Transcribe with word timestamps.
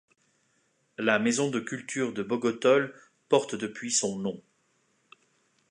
La 0.97 1.19
maison 1.19 1.51
de 1.51 1.59
culture 1.59 2.11
de 2.11 2.23
Bogotol 2.23 2.91
porte 3.29 3.53
depuis 3.53 3.91
son 3.91 4.17
nom. 4.17 4.41